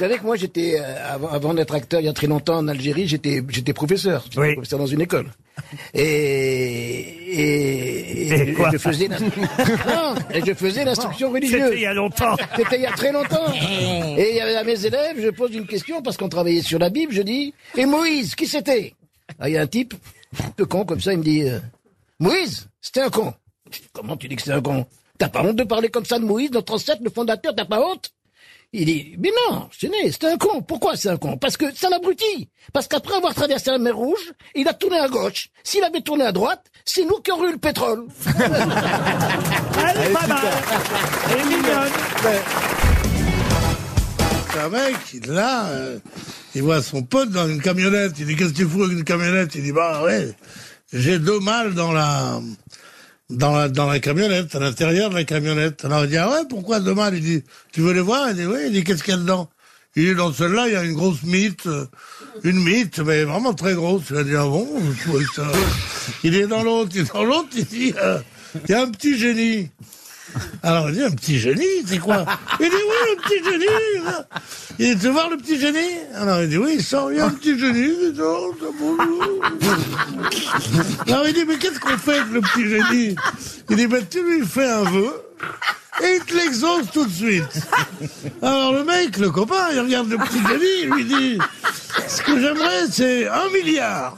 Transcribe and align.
savez 0.00 0.18
que 0.18 0.24
moi, 0.24 0.36
j'étais, 0.36 0.80
euh, 0.80 1.12
avant, 1.14 1.28
avant 1.28 1.54
d'être 1.54 1.74
acteur 1.74 2.00
il 2.00 2.06
y 2.06 2.08
a 2.08 2.12
très 2.12 2.26
longtemps 2.26 2.56
en 2.58 2.68
Algérie, 2.68 3.06
j'étais, 3.06 3.42
j'étais 3.48 3.72
professeur. 3.72 4.24
J'étais 4.24 4.40
Oui. 4.40 4.52
professeur 4.54 4.78
dans 4.78 4.86
une 4.86 5.00
école. 5.00 5.30
Et, 5.94 6.02
et, 7.40 8.32
Et 8.32 8.46
je 8.72 8.78
faisais 8.78 9.08
l'instru- 9.08 9.40
Non, 9.86 10.14
et 10.32 10.40
je 10.44 10.54
faisais 10.54 10.84
l'instruction 10.84 11.30
religieuse. 11.30 11.62
C'était 11.64 11.76
il 11.76 11.82
y 11.82 11.86
a 11.86 11.94
longtemps. 11.94 12.36
C'était 12.56 12.76
il 12.76 12.82
y 12.82 12.86
a 12.86 12.92
très 12.92 13.12
longtemps. 13.12 13.52
Et 14.16 14.30
il 14.30 14.36
y 14.36 14.40
avait 14.40 14.56
à 14.56 14.64
mes 14.64 14.84
élèves, 14.86 15.16
je 15.20 15.28
pose 15.30 15.54
une 15.54 15.66
question 15.66 16.02
parce 16.02 16.16
qu'on 16.16 16.28
travaillait 16.28 16.62
sur 16.62 16.78
la 16.78 16.90
Bible, 16.90 17.12
je 17.12 17.22
dis, 17.22 17.54
et 17.76 17.86
Moïse, 17.86 18.34
qui 18.34 18.46
c'était? 18.46 18.94
Ah, 19.38 19.48
Il 19.48 19.54
y 19.54 19.58
a 19.58 19.62
un 19.62 19.66
type, 19.66 19.94
de 20.56 20.64
con 20.64 20.84
comme 20.84 21.00
ça, 21.00 21.12
il 21.12 21.18
me 21.18 21.24
dit, 21.24 21.42
euh, 21.44 21.58
Moïse, 22.18 22.68
c'était 22.80 23.00
un 23.02 23.10
con. 23.10 23.32
Comment 23.92 24.16
tu 24.16 24.28
dis 24.28 24.36
que 24.36 24.42
c'est 24.42 24.52
un 24.52 24.62
con? 24.62 24.86
T'as 25.18 25.28
pas 25.28 25.42
honte 25.42 25.56
de 25.56 25.64
parler 25.64 25.88
comme 25.90 26.04
ça 26.06 26.18
de 26.18 26.24
Moïse, 26.24 26.50
notre 26.50 26.72
ancêtre, 26.74 27.02
le 27.04 27.10
fondateur, 27.10 27.54
t'as 27.54 27.66
pas 27.66 27.80
honte? 27.86 28.10
Il 28.72 28.84
dit, 28.84 29.16
mais 29.18 29.30
non, 29.48 29.68
c'est 29.72 30.24
un 30.24 30.36
con. 30.36 30.62
Pourquoi 30.62 30.96
c'est 30.96 31.08
un 31.08 31.16
con? 31.16 31.36
Parce 31.36 31.56
que 31.56 31.64
c'est 31.74 31.86
un 31.86 31.92
abruti. 31.92 32.48
Parce 32.72 32.86
qu'après 32.86 33.16
avoir 33.16 33.34
traversé 33.34 33.70
la 33.70 33.78
mer 33.78 33.96
Rouge, 33.96 34.32
il 34.54 34.68
a 34.68 34.74
tourné 34.74 34.98
à 34.98 35.08
gauche. 35.08 35.48
S'il 35.64 35.82
avait 35.82 36.02
tourné 36.02 36.24
à 36.24 36.30
droite, 36.30 36.64
c'est 36.84 37.04
nous 37.04 37.16
qui 37.16 37.32
aurions 37.32 37.48
eu 37.48 37.52
le 37.52 37.58
pétrole. 37.58 38.06
Elle 38.26 40.02
est 40.02 40.12
pas 40.12 40.26
mal. 40.28 40.46
Elle 41.30 41.40
est 41.40 41.44
mignonne. 41.44 41.92
C'est 44.52 44.60
un 44.60 44.68
mec, 44.68 44.96
il 45.14 45.24
est 45.24 45.26
là, 45.26 45.66
euh, 45.68 45.98
il 46.54 46.62
voit 46.62 46.82
son 46.82 47.02
pote 47.02 47.30
dans 47.30 47.48
une 47.48 47.60
camionnette. 47.60 48.12
Il 48.20 48.26
dit 48.26 48.36
Qu'est-ce 48.36 48.52
que 48.52 48.58
tu 48.58 48.68
fous 48.68 48.84
avec 48.84 48.96
une 48.96 49.04
camionnette? 49.04 49.54
Il 49.56 49.64
dit 49.64 49.72
Bah 49.72 50.02
ouais, 50.04 50.32
j'ai 50.92 51.18
deux 51.18 51.40
mâles 51.40 51.74
dans 51.74 51.92
la, 51.92 52.40
dans 53.30 53.54
la, 53.56 53.68
dans 53.68 53.86
la 53.86 54.00
camionnette, 54.00 54.54
à 54.54 54.58
l'intérieur 54.58 55.10
de 55.10 55.14
la 55.14 55.24
camionnette. 55.24 55.84
Alors 55.84 56.04
il 56.04 56.10
dit 56.10 56.16
Ah 56.16 56.30
ouais, 56.30 56.44
pourquoi 56.48 56.80
mâles 56.80 57.14
Il 57.16 57.22
dit 57.22 57.42
Tu 57.72 57.80
veux 57.80 57.92
les 57.92 58.00
voir? 58.00 58.30
Il 58.30 58.36
dit 58.36 58.46
Oui, 58.46 58.58
il 58.66 58.72
dit 58.72 58.84
Qu'est-ce 58.84 59.02
qu'il 59.02 59.14
y 59.14 59.16
a 59.16 59.20
dedans? 59.20 59.48
Il 59.96 60.06
dit 60.06 60.14
Dans 60.14 60.32
celle-là, 60.32 60.68
il 60.68 60.72
y 60.72 60.76
a 60.76 60.84
une 60.84 60.94
grosse 60.94 61.22
mythe, 61.22 61.66
euh, 61.66 61.86
une 62.42 62.62
mythe, 62.62 62.98
mais 63.00 63.24
vraiment 63.24 63.54
très 63.54 63.74
grosse. 63.74 64.04
Il 64.10 64.16
a 64.16 64.24
dit 64.24 64.36
Ah 64.36 64.44
bon. 64.44 64.68
Il 66.24 66.34
est 66.34 66.46
dans 66.46 66.62
l'autre, 66.62 66.90
il 66.94 67.02
est 67.02 67.12
dans 67.12 67.24
l'autre, 67.24 67.48
il 67.56 67.64
dit 67.64 67.94
euh, 68.02 68.18
Il 68.68 68.70
y 68.70 68.74
a 68.74 68.82
un 68.82 68.90
petit 68.90 69.18
génie. 69.18 69.70
Alors 70.62 70.88
il 70.90 70.96
dit 70.96 71.02
un 71.02 71.10
petit 71.10 71.38
génie, 71.38 71.64
c'est 71.86 71.98
quoi 71.98 72.24
Il 72.60 72.68
dit 72.68 72.76
oui, 72.76 73.12
un 73.12 73.22
petit 73.22 73.44
génie. 73.44 73.64
Il 74.78 74.94
dit 74.94 75.00
tu 75.00 75.06
veux 75.06 75.12
voir 75.12 75.30
le 75.30 75.36
petit 75.36 75.58
génie 75.58 75.98
Alors 76.14 76.42
il 76.42 76.48
dit 76.48 76.58
oui, 76.58 76.74
il 76.78 76.82
sort, 76.84 77.12
il 77.12 77.18
y 77.18 77.20
a 77.20 77.26
un 77.26 77.30
petit 77.30 77.58
génie, 77.58 77.92
il 78.10 78.16
sort, 78.16 78.54
ça, 78.60 78.66
bonjour. 78.78 79.42
Alors 81.06 81.26
il 81.26 81.34
dit 81.34 81.44
mais 81.46 81.58
qu'est-ce 81.58 81.80
qu'on 81.80 81.96
fait 81.98 82.18
avec 82.18 82.32
le 82.32 82.40
petit 82.40 82.68
génie 82.68 83.16
Il 83.68 83.76
dit 83.76 83.86
ben 83.86 84.04
tu 84.08 84.22
lui 84.22 84.46
fais 84.46 84.68
un 84.68 84.84
vœu 84.84 85.22
et 86.02 86.16
il 86.16 86.24
te 86.24 86.34
l'exauce 86.34 86.90
tout 86.92 87.04
de 87.06 87.12
suite. 87.12 87.62
Alors 88.42 88.72
le 88.72 88.84
mec, 88.84 89.18
le 89.18 89.30
copain, 89.30 89.68
il 89.72 89.80
regarde 89.80 90.08
le 90.08 90.18
petit 90.18 90.40
génie, 90.46 90.82
il 90.82 90.88
lui 90.90 91.04
dit 91.04 91.38
ce 92.08 92.22
que 92.22 92.40
j'aimerais 92.40 92.86
c'est 92.90 93.28
un 93.28 93.48
milliard. 93.50 94.16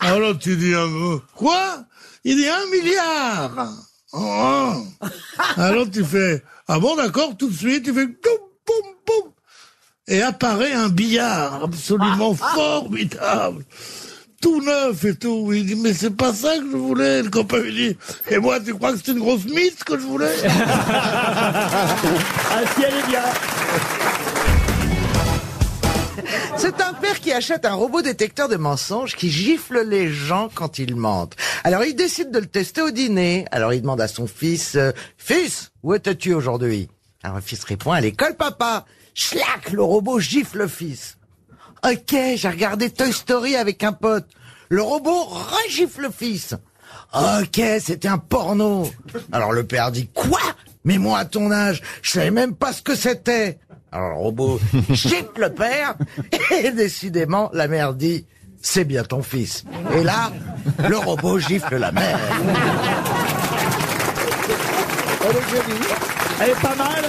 Alors 0.00 0.38
tu 0.38 0.56
dis 0.56 0.74
un 0.74 0.86
vœu. 0.86 1.20
Quoi 1.34 1.84
Il 2.24 2.36
dit 2.36 2.48
un 2.48 2.66
milliard. 2.70 3.85
Oh. 4.18 4.72
Alors 5.56 5.90
tu 5.90 6.02
fais, 6.02 6.42
ah 6.68 6.78
bon 6.78 6.96
d'accord, 6.96 7.36
tout 7.36 7.50
de 7.50 7.54
suite, 7.54 7.84
tu 7.84 7.92
fais, 7.92 8.06
boum, 8.06 8.38
boum, 8.66 8.92
boum. 9.06 9.32
Et 10.08 10.22
apparaît 10.22 10.72
un 10.72 10.88
billard 10.88 11.64
absolument 11.64 12.34
formidable. 12.34 13.64
Tout 14.40 14.62
neuf 14.62 15.04
et 15.04 15.16
tout. 15.16 15.52
Il 15.52 15.66
dit, 15.66 15.74
mais 15.76 15.92
c'est 15.92 16.16
pas 16.16 16.32
ça 16.32 16.56
que 16.58 16.70
je 16.70 16.76
voulais. 16.76 17.22
Le 17.22 17.30
copain 17.30 17.58
lui 17.58 17.72
dit, 17.72 17.96
et 18.30 18.38
moi, 18.38 18.60
tu 18.60 18.74
crois 18.74 18.92
que 18.92 18.98
c'est 19.04 19.12
une 19.12 19.18
grosse 19.18 19.44
mythe 19.44 19.82
que 19.84 19.98
je 19.98 20.04
voulais? 20.04 20.34
Ah, 22.48 22.62
si 22.74 22.82
elle 22.82 22.94
est 22.94 23.06
bien. 23.08 23.22
C'est 26.56 26.80
un 26.80 26.92
père 26.94 27.20
qui 27.20 27.32
achète 27.32 27.64
un 27.64 27.74
robot 27.74 28.02
détecteur 28.02 28.48
de 28.48 28.56
mensonges 28.56 29.14
qui 29.14 29.30
gifle 29.30 29.82
les 29.86 30.10
gens 30.10 30.48
quand 30.54 30.78
ils 30.78 30.96
mentent. 30.96 31.36
Alors 31.64 31.84
il 31.84 31.94
décide 31.94 32.30
de 32.30 32.38
le 32.38 32.46
tester 32.46 32.82
au 32.82 32.90
dîner. 32.90 33.46
Alors 33.50 33.72
il 33.72 33.82
demande 33.82 34.00
à 34.00 34.08
son 34.08 34.26
fils, 34.26 34.74
euh, 34.76 34.92
Fils, 35.16 35.70
où 35.82 35.94
étais-tu 35.94 36.34
aujourd'hui? 36.34 36.88
Alors 37.22 37.36
le 37.36 37.42
fils 37.42 37.64
répond, 37.64 37.92
à 37.92 38.00
l'école 38.00 38.34
papa. 38.36 38.84
Schlac, 39.14 39.72
le 39.72 39.82
robot 39.82 40.20
gifle 40.20 40.58
le 40.58 40.68
fils. 40.68 41.16
Ok, 41.84 42.14
j'ai 42.36 42.48
regardé 42.48 42.90
Toy 42.90 43.12
Story 43.12 43.56
avec 43.56 43.82
un 43.82 43.92
pote. 43.92 44.26
Le 44.68 44.82
robot 44.82 45.24
regifle 45.24 46.02
le 46.02 46.10
fils. 46.10 46.54
Ok, 47.14 47.60
c'était 47.80 48.08
un 48.08 48.18
porno. 48.18 48.90
Alors 49.32 49.52
le 49.52 49.64
père 49.64 49.90
dit, 49.92 50.08
quoi? 50.12 50.40
Mais 50.84 50.98
moi 50.98 51.18
à 51.18 51.24
ton 51.24 51.50
âge, 51.50 51.82
je 52.02 52.12
savais 52.12 52.30
même 52.30 52.54
pas 52.54 52.72
ce 52.72 52.82
que 52.82 52.94
c'était. 52.94 53.58
Alors 53.96 54.10
le 54.10 54.16
robot 54.16 54.60
gifle 54.90 55.26
le 55.38 55.48
père, 55.48 55.94
et 56.50 56.70
décidément, 56.70 57.48
la 57.54 57.66
mère 57.66 57.94
dit, 57.94 58.26
c'est 58.60 58.84
bien 58.84 59.04
ton 59.04 59.22
fils. 59.22 59.64
Et 59.96 60.04
là, 60.04 60.30
le 60.86 60.98
robot 60.98 61.38
gifle 61.38 61.78
la 61.78 61.92
mère. 61.92 62.18
Elle 66.42 66.50
est 66.50 66.60
pas 66.60 66.74
mal. 66.74 67.04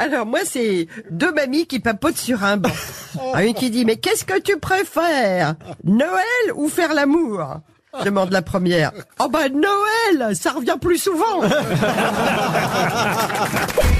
Alors 0.00 0.26
moi, 0.26 0.40
c'est 0.44 0.86
deux 1.10 1.32
mamies 1.32 1.66
qui 1.66 1.80
papotent 1.80 2.18
sur 2.18 2.44
un 2.44 2.58
banc. 2.58 2.68
Une 3.40 3.54
qui 3.54 3.70
dit, 3.70 3.86
mais 3.86 3.96
qu'est-ce 3.96 4.26
que 4.26 4.38
tu 4.38 4.58
préfères 4.58 5.54
Noël 5.82 6.52
ou 6.56 6.68
faire 6.68 6.92
l'amour 6.92 7.60
demande 8.04 8.32
la 8.32 8.42
première. 8.42 8.90
Oh 9.20 9.28
bah 9.28 9.48
Noël, 9.48 10.34
ça 10.34 10.50
revient 10.50 10.76
plus 10.80 10.98
souvent. 10.98 11.42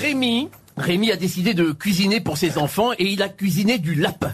Rémi, 0.00 0.48
Rémi 0.78 1.12
a 1.12 1.16
décidé 1.16 1.52
de 1.52 1.72
cuisiner 1.72 2.20
pour 2.20 2.38
ses 2.38 2.56
enfants 2.56 2.92
et 2.98 3.04
il 3.04 3.22
a 3.22 3.28
cuisiné 3.28 3.76
du 3.76 3.94
lapin. 3.94 4.32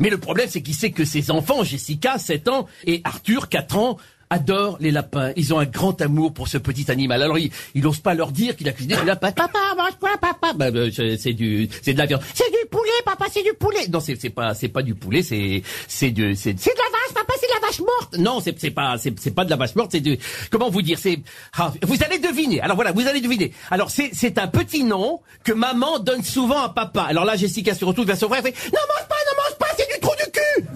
Mais 0.00 0.10
le 0.10 0.18
problème, 0.18 0.48
c'est 0.50 0.62
qu'il 0.62 0.74
sait 0.74 0.90
que 0.90 1.04
ses 1.04 1.30
enfants, 1.30 1.62
Jessica, 1.62 2.18
7 2.18 2.48
ans, 2.48 2.66
et 2.84 3.02
Arthur, 3.04 3.48
4 3.48 3.78
ans, 3.78 3.98
adorent 4.30 4.78
les 4.80 4.90
lapins. 4.90 5.32
Ils 5.36 5.54
ont 5.54 5.60
un 5.60 5.64
grand 5.64 6.00
amour 6.02 6.34
pour 6.34 6.48
ce 6.48 6.58
petit 6.58 6.90
animal. 6.90 7.22
Alors, 7.22 7.38
il, 7.38 7.52
n'ose 7.76 8.00
pas 8.00 8.14
leur 8.14 8.32
dire 8.32 8.56
qu'il 8.56 8.68
a 8.68 8.72
cuisiné 8.72 8.96
du 8.96 9.04
lapin. 9.04 9.30
Papa, 9.30 9.58
mange 9.76 9.92
papa? 10.00 10.52
Bah, 10.54 10.72
bah, 10.72 10.80
c'est 10.92 11.16
c'est 11.16 11.32
de 11.34 11.68
la 11.98 12.06
viande. 12.06 12.22
C'est 12.34 12.50
poulet, 12.76 13.02
papa, 13.04 13.24
c'est 13.32 13.42
du 13.42 13.54
poulet. 13.54 13.88
Non, 13.88 14.00
c'est, 14.00 14.30
pas, 14.30 14.52
c'est 14.54 14.68
pas 14.68 14.82
du 14.82 14.94
poulet, 14.94 15.22
c'est, 15.22 15.62
c'est 15.88 16.10
du, 16.10 16.34
c'est, 16.34 16.54
c'est 16.58 16.74
de 16.74 16.78
la 16.78 16.90
vache, 16.90 17.14
papa, 17.14 17.32
c'est 17.40 17.46
de 17.46 17.52
la 17.54 17.66
vache 17.66 17.80
morte. 17.80 18.18
Non, 18.18 18.40
c'est, 18.40 18.58
c'est 18.60 18.70
pas, 18.70 18.98
c'est, 18.98 19.18
c'est 19.18 19.30
pas 19.30 19.46
de 19.46 19.50
la 19.50 19.56
vache 19.56 19.74
morte, 19.74 19.92
c'est 19.92 20.00
du, 20.00 20.18
comment 20.50 20.68
vous 20.68 20.82
dire, 20.82 20.98
c'est, 20.98 21.18
ah, 21.56 21.72
vous 21.82 21.96
allez 22.04 22.18
deviner. 22.18 22.60
Alors 22.60 22.76
voilà, 22.76 22.92
vous 22.92 23.06
allez 23.06 23.22
deviner. 23.22 23.52
Alors, 23.70 23.90
c'est, 23.90 24.10
c'est 24.12 24.38
un 24.38 24.48
petit 24.48 24.84
nom 24.84 25.20
que 25.42 25.52
maman 25.52 25.98
donne 26.00 26.22
souvent 26.22 26.60
à 26.60 26.68
papa. 26.68 27.06
Alors 27.08 27.24
là, 27.24 27.36
Jessica 27.36 27.74
se 27.74 27.84
retourne 27.84 28.06
vers 28.06 28.18
son 28.18 28.28
frère 28.28 28.44
et 28.44 28.52
fait, 28.52 28.70
non, 28.72 28.80
mange 28.88 29.08
pas, 29.08 29.16
non, 29.26 29.32
mange 29.42 29.58
pas, 29.58 29.68
c'est 29.78 29.88
du 29.94 30.00
trou 30.00 30.12
du 30.22 30.30
cul! 30.30 30.66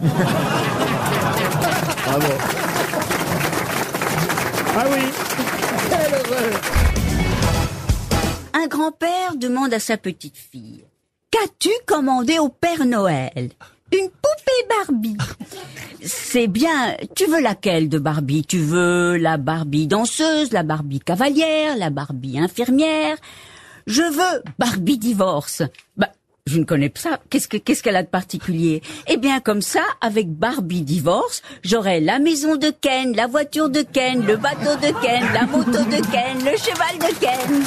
Ah 4.76 4.84
oui. 4.90 5.02
Un 8.54 8.66
grand-père 8.68 9.36
demande 9.36 9.74
à 9.74 9.80
sa 9.80 9.96
petite 9.96 10.38
fille 10.38 10.84
Qu'as-tu 11.30 11.70
commandé 11.86 12.40
au 12.40 12.48
Père 12.48 12.84
Noël? 12.84 13.50
Une 13.92 14.08
poupée 14.08 14.68
Barbie. 14.68 15.16
C'est 16.02 16.48
bien. 16.48 16.96
Tu 17.14 17.26
veux 17.26 17.40
laquelle 17.40 17.88
de 17.88 18.00
Barbie? 18.00 18.44
Tu 18.44 18.58
veux 18.58 19.16
la 19.16 19.36
Barbie 19.36 19.86
danseuse, 19.86 20.50
la 20.50 20.64
Barbie 20.64 20.98
cavalière, 20.98 21.76
la 21.76 21.90
Barbie 21.90 22.38
infirmière? 22.38 23.16
Je 23.86 24.02
veux 24.02 24.42
Barbie 24.58 24.98
divorce. 24.98 25.62
Bah, 25.96 26.08
je 26.46 26.58
ne 26.58 26.64
connais 26.64 26.88
pas 26.88 27.00
ça. 27.00 27.20
Qu'est-ce 27.30 27.46
que 27.46 27.58
qu'est-ce 27.58 27.84
qu'elle 27.84 27.96
a 27.96 28.02
de 28.02 28.08
particulier? 28.08 28.82
Eh 29.06 29.16
bien, 29.16 29.38
comme 29.38 29.62
ça, 29.62 29.82
avec 30.00 30.28
Barbie 30.32 30.82
divorce, 30.82 31.42
j'aurai 31.62 32.00
la 32.00 32.18
maison 32.18 32.56
de 32.56 32.70
Ken, 32.70 33.14
la 33.14 33.28
voiture 33.28 33.68
de 33.68 33.82
Ken, 33.82 34.26
le 34.26 34.36
bateau 34.36 34.74
de 34.76 34.92
Ken, 35.00 35.22
la 35.32 35.46
moto 35.46 35.70
de 35.70 36.10
Ken, 36.10 36.38
le 36.38 36.56
cheval 36.56 36.98
de 36.98 37.20
Ken. 37.20 37.62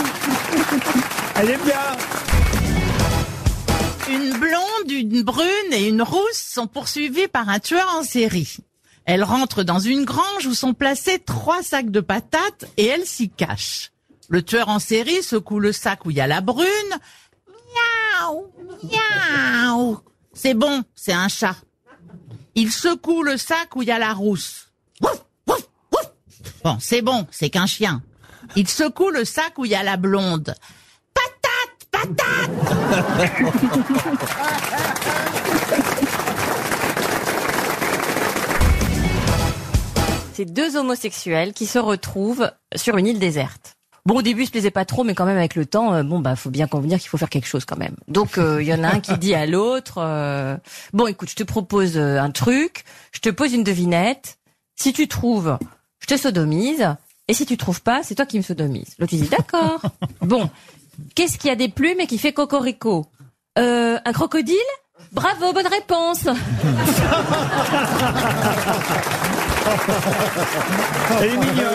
Elle 1.37 1.51
est 1.51 1.63
bien. 1.63 2.42
Une 4.09 4.37
blonde, 4.37 4.91
une 4.91 5.23
brune 5.23 5.71
et 5.71 5.87
une 5.87 6.01
rousse 6.01 6.21
sont 6.33 6.67
poursuivies 6.67 7.27
par 7.27 7.49
un 7.49 7.59
tueur 7.59 7.87
en 7.95 8.03
série. 8.03 8.57
Elles 9.05 9.23
rentrent 9.23 9.63
dans 9.63 9.79
une 9.79 10.05
grange 10.05 10.45
où 10.45 10.53
sont 10.53 10.73
placés 10.73 11.19
trois 11.19 11.63
sacs 11.63 11.91
de 11.91 11.99
patates 11.99 12.65
et 12.77 12.85
elles 12.85 13.05
s'y 13.05 13.29
cachent. 13.29 13.91
Le 14.29 14.41
tueur 14.41 14.69
en 14.69 14.79
série 14.79 15.23
secoue 15.23 15.59
le 15.59 15.71
sac 15.71 16.05
où 16.05 16.11
il 16.11 16.17
y 16.17 16.21
a 16.21 16.27
la 16.27 16.41
brune. 16.41 16.67
Miaou, 18.21 18.51
miaou. 18.83 19.99
C'est 20.33 20.53
bon, 20.53 20.83
c'est 20.95 21.13
un 21.13 21.27
chat. 21.27 21.55
Il 22.55 22.71
secoue 22.71 23.23
le 23.23 23.37
sac 23.37 23.75
où 23.75 23.81
il 23.81 23.87
y 23.87 23.91
a 23.91 23.99
la 23.99 24.13
rousse. 24.13 24.69
Wouf, 25.01 25.23
wouf, 25.47 25.69
wouf. 25.91 26.11
Bon, 26.63 26.77
c'est 26.79 27.01
bon, 27.01 27.27
c'est 27.31 27.49
qu'un 27.49 27.67
chien. 27.67 28.01
Il 28.55 28.67
secoue 28.67 29.09
le 29.09 29.25
sac 29.25 29.57
où 29.57 29.65
il 29.65 29.71
y 29.71 29.75
a 29.75 29.83
la 29.83 29.97
blonde. 29.97 30.55
C'est 40.33 40.45
deux 40.45 40.75
homosexuels 40.75 41.53
qui 41.53 41.65
se 41.65 41.79
retrouvent 41.79 42.51
sur 42.75 42.97
une 42.97 43.07
île 43.07 43.19
déserte. 43.19 43.75
Bon, 44.05 44.15
au 44.15 44.21
début, 44.21 44.45
se 44.45 44.51
plaisait 44.51 44.71
pas 44.71 44.83
trop, 44.83 45.05
mais 45.05 45.15
quand 45.15 45.25
même, 45.25 45.37
avec 45.37 45.55
le 45.55 45.65
temps, 45.65 45.93
euh, 45.93 46.03
bon, 46.03 46.19
bah, 46.19 46.35
faut 46.35 46.49
bien 46.49 46.67
convenir 46.67 46.99
qu'il 46.99 47.07
faut 47.07 47.17
faire 47.17 47.29
quelque 47.29 47.47
chose 47.47 47.63
quand 47.63 47.77
même. 47.77 47.95
Donc, 48.09 48.37
euh, 48.37 48.61
il 48.61 48.67
y 48.67 48.73
en 48.73 48.83
a 48.83 48.89
un 48.89 48.99
qui 48.99 49.17
dit 49.17 49.33
à 49.33 49.45
l'autre, 49.45 49.99
euh, 49.99 50.57
bon, 50.91 51.07
écoute, 51.07 51.29
je 51.29 51.35
te 51.35 51.43
propose 51.43 51.97
un 51.97 52.31
truc, 52.31 52.83
je 53.13 53.19
te 53.19 53.29
pose 53.29 53.53
une 53.53 53.63
devinette. 53.63 54.39
Si 54.75 54.91
tu 54.91 55.07
trouves, 55.07 55.57
je 55.99 56.07
te 56.07 56.17
sodomise. 56.17 56.95
Et 57.29 57.33
si 57.33 57.45
tu 57.45 57.55
trouves 57.55 57.81
pas, 57.81 58.03
c'est 58.03 58.15
toi 58.15 58.25
qui 58.25 58.37
me 58.37 58.43
sodomise. 58.43 58.95
L'autre, 58.99 59.15
dit, 59.15 59.29
d'accord. 59.29 59.81
Bon, 60.19 60.49
qu'est-ce 61.15 61.37
qui 61.37 61.49
a 61.49 61.55
des 61.55 61.69
plumes 61.69 61.99
et 61.99 62.07
qui 62.07 62.17
fait 62.17 62.33
cocorico 62.33 63.05
euh, 63.57 63.97
Un 64.03 64.13
crocodile 64.13 64.55
Bravo, 65.11 65.53
bonne 65.53 65.67
réponse. 65.67 66.25
Elle 71.21 71.29
est 71.29 71.37
mignonne. 71.37 71.73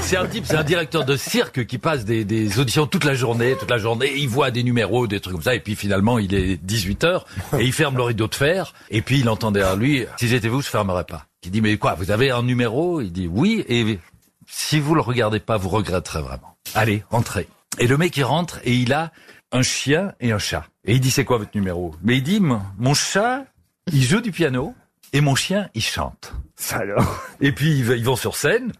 C'est 0.00 0.16
un 0.16 0.26
type, 0.26 0.46
c'est 0.46 0.56
un 0.56 0.64
directeur 0.64 1.04
de 1.04 1.16
cirque 1.18 1.66
qui 1.66 1.76
passe 1.76 2.06
des, 2.06 2.24
des 2.24 2.58
auditions 2.58 2.86
toute 2.86 3.04
la 3.04 3.12
journée, 3.12 3.54
toute 3.60 3.68
la 3.70 3.76
journée. 3.76 4.10
Il 4.16 4.28
voit 4.28 4.50
des 4.50 4.62
numéros, 4.62 5.06
des 5.06 5.20
trucs 5.20 5.34
comme 5.34 5.42
ça, 5.42 5.54
et 5.54 5.60
puis 5.60 5.76
finalement 5.76 6.18
il 6.18 6.34
est 6.34 6.56
18 6.56 7.04
h 7.04 7.22
et 7.58 7.64
il 7.64 7.72
ferme 7.74 7.96
le 7.98 8.04
rideau 8.04 8.26
de 8.26 8.34
fer. 8.34 8.72
Et 8.90 9.02
puis 9.02 9.20
il 9.20 9.28
entend 9.28 9.50
derrière 9.52 9.76
lui 9.76 10.06
"Si 10.18 10.26
j'étais 10.28 10.48
vous, 10.48 10.62
je 10.62 10.68
fermerais 10.68 11.04
pas." 11.04 11.26
Il 11.44 11.50
dit 11.50 11.60
"Mais 11.60 11.76
quoi 11.76 11.92
Vous 11.94 12.10
avez 12.10 12.30
un 12.30 12.42
numéro? 12.42 13.02
Il 13.02 13.12
dit 13.12 13.28
"Oui." 13.30 13.64
Et 13.68 13.98
si 14.50 14.80
vous 14.80 14.94
le 14.94 15.00
regardez 15.00 15.40
pas, 15.40 15.56
vous 15.56 15.68
regretterez 15.68 16.22
vraiment. 16.22 16.56
Allez, 16.74 17.04
entrez. 17.10 17.46
Et 17.78 17.86
le 17.86 17.96
mec 17.96 18.16
il 18.16 18.24
rentre 18.24 18.58
et 18.64 18.74
il 18.74 18.92
a 18.92 19.12
un 19.52 19.62
chien 19.62 20.14
et 20.20 20.32
un 20.32 20.38
chat. 20.38 20.64
Et 20.84 20.94
il 20.94 21.00
dit 21.00 21.10
"C'est 21.10 21.24
quoi 21.24 21.38
votre 21.38 21.54
numéro? 21.54 21.94
Mais 22.02 22.16
il 22.16 22.22
dit 22.22 22.40
"Mon 22.40 22.94
chat, 22.94 23.44
il 23.92 24.02
joue 24.02 24.20
du 24.20 24.32
piano 24.32 24.74
et 25.12 25.20
mon 25.20 25.34
chien, 25.34 25.68
il 25.74 25.82
chante." 25.82 26.32
Alors. 26.72 27.22
Et 27.40 27.52
puis 27.52 27.78
ils 27.78 27.88
ils 27.90 28.04
vont 28.04 28.16
sur 28.16 28.36
scène 28.36 28.72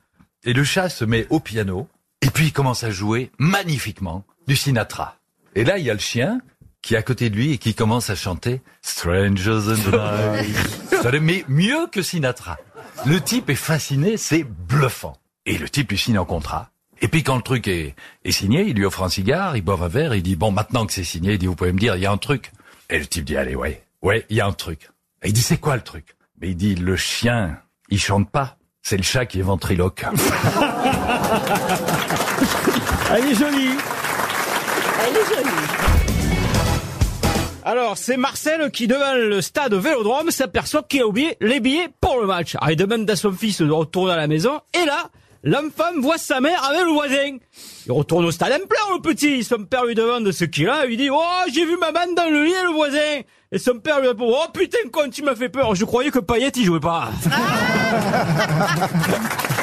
et 0.45 0.53
le 0.53 0.65
chat 0.65 0.89
se 0.89 1.05
met 1.05 1.27
au 1.31 1.39
piano 1.39 1.89
et 2.23 2.31
puis 2.31 2.47
il 2.47 2.53
commence 2.53 2.83
à 2.83 2.91
jouer 2.91 3.31
magnifiquement 3.39 4.25
du 4.47 4.57
Sinatra. 4.57 5.17
Et 5.55 5.65
là, 5.65 5.79
il 5.79 5.85
y 5.85 5.91
a 5.91 5.95
le 5.95 6.01
chien 6.01 6.41
qui 6.83 6.95
est 6.95 6.99
à 6.99 7.03
côté 7.03 7.31
de 7.31 7.37
lui 7.37 7.53
et 7.53 7.59
qui 7.59 7.75
commence 7.75 8.11
à 8.11 8.15
chanter 8.15 8.63
Strangers 8.83 9.69
in 9.69 9.75
the 9.75 9.93
Night. 9.93 10.57
Ça 11.03 11.11
le 11.11 11.21
met 11.21 11.45
mieux 11.49 11.87
que 11.91 12.03
Sinatra. 12.03 12.57
Le 13.07 13.21
type 13.21 13.51
est 13.51 13.55
fasciné, 13.55 14.17
c'est 14.17 14.45
bluffant. 14.45 15.17
Et 15.49 15.57
le 15.57 15.67
type 15.67 15.91
lui 15.91 15.97
signe 15.97 16.19
un 16.19 16.27
contrat. 16.27 16.69
Et 17.01 17.09
puis 17.09 17.23
quand 17.23 17.37
le 17.37 17.43
truc 17.43 17.69
est, 17.69 17.95
est 18.23 18.33
signé, 18.33 18.67
il 18.67 18.75
lui 18.75 18.85
offre 18.85 19.03
un 19.03 19.09
cigare, 19.09 19.57
il 19.57 19.63
boit 19.63 19.79
un 19.81 19.89
verre, 19.89 20.15
il 20.15 20.23
dit 20.23 20.37
bon 20.37 20.51
maintenant 20.51 20.85
que 20.85 20.93
c'est 20.93 21.05
signé, 21.05 21.33
il 21.33 21.39
dit 21.39 21.47
vous 21.47 21.55
pouvez 21.55 21.73
me 21.73 21.79
dire 21.79 21.97
il 21.97 22.03
y 22.03 22.07
a 22.07 22.13
un 22.13 22.19
truc. 22.19 22.53
Et 22.91 22.99
le 22.99 23.07
type 23.07 23.25
dit 23.25 23.35
allez 23.35 23.55
ouais 23.55 23.83
ouais 24.03 24.27
il 24.29 24.37
y 24.37 24.43
a 24.43 24.47
un 24.47 24.53
truc. 24.53 24.91
Et 25.23 25.29
il 25.29 25.33
dit 25.33 25.41
c'est 25.41 25.57
quoi 25.57 25.75
le 25.75 25.81
truc? 25.81 26.17
Mais 26.39 26.51
il 26.51 26.57
dit 26.57 26.75
le 26.75 26.97
chien 26.97 27.61
il 27.89 27.99
chante 27.99 28.31
pas, 28.31 28.59
c'est 28.83 28.99
le 28.99 29.03
chat 29.03 29.25
qui 29.25 29.39
est 29.39 29.43
ventriloque. 29.43 30.05
Elle 33.11 33.25
est 33.25 33.35
jolie. 33.35 33.71
Elle 35.01 35.17
est 35.17 35.35
jolie. 35.35 35.49
Alors, 37.65 37.97
c'est 37.97 38.19
Marcel 38.19 38.71
qui, 38.71 38.87
devant 38.87 39.15
le 39.15 39.41
stade 39.41 39.73
Vélodrome, 39.75 40.31
s'aperçoit 40.31 40.83
qu'il 40.83 41.03
a 41.03 41.07
oublié 41.07 41.37
les 41.41 41.61
billets 41.61 41.89
pour 42.01 42.21
le 42.21 42.27
match. 42.27 42.55
Alors, 42.57 42.71
il 42.71 42.77
demande 42.77 43.11
à 43.11 43.17
son 43.17 43.33
fils 43.33 43.61
de 43.61 43.71
retourner 43.71 44.13
à 44.13 44.17
la 44.17 44.27
maison, 44.27 44.61
et 44.75 44.85
là, 44.87 45.11
l'enfant 45.43 46.01
voit 46.01 46.19
sa 46.19 46.41
mère 46.41 46.63
avec 46.65 46.83
le 46.83 46.93
voisin. 46.93 47.39
Il 47.87 47.93
retourne 47.93 48.25
au 48.25 48.31
stade 48.31 48.53
en 48.53 48.67
pleure, 48.67 48.91
le 48.95 49.01
petit. 49.01 49.45
Son 49.45 49.65
père 49.65 49.85
lui 49.85 49.95
demande 49.95 50.31
ce 50.33 50.45
qu'il 50.45 50.69
a, 50.69 50.87
il 50.87 50.97
dit, 50.97 51.11
oh, 51.11 51.23
j'ai 51.53 51.65
vu 51.65 51.77
maman 51.79 52.13
dans 52.17 52.31
le 52.31 52.45
lit 52.45 52.53
le 52.65 52.73
voisin. 52.73 53.21
Et 53.51 53.59
son 53.59 53.79
père 53.79 54.01
lui 54.01 54.09
répond, 54.09 54.31
oh 54.31 54.49
putain, 54.53 54.79
con, 54.93 55.09
tu 55.11 55.23
m'as 55.23 55.35
fait 55.35 55.49
peur, 55.49 55.75
je 55.75 55.85
croyais 55.85 56.11
que 56.11 56.19
Payet, 56.19 56.53
il 56.57 56.65
jouait 56.65 56.81
pas. 56.81 57.11